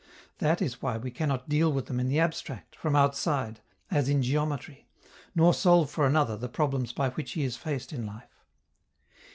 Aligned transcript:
That 0.39 0.63
is 0.63 0.81
why 0.81 0.97
we 0.97 1.11
cannot 1.11 1.47
deal 1.47 1.71
with 1.71 1.85
them 1.85 1.99
in 1.99 2.07
the 2.07 2.19
abstract, 2.19 2.75
from 2.75 2.95
outside, 2.95 3.59
as 3.91 4.09
in 4.09 4.23
geometry, 4.23 4.87
nor 5.35 5.53
solve 5.53 5.91
for 5.91 6.07
another 6.07 6.35
the 6.35 6.49
problems 6.49 6.91
by 6.91 7.09
which 7.11 7.33
he 7.33 7.43
is 7.43 7.55
faced 7.55 7.93
in 7.93 8.03
life. 8.07 8.39